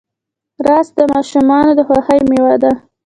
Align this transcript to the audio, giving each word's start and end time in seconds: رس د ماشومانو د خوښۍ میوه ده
رس 0.65 0.87
د 0.97 1.01
ماشومانو 1.13 1.71
د 1.75 1.79
خوښۍ 1.87 2.21
میوه 2.29 2.55
ده 2.63 2.71